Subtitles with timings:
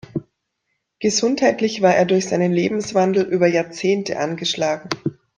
[0.97, 4.89] Gesundheitlich war er durch seinen Lebenswandel über Jahrzehnte angeschlagen.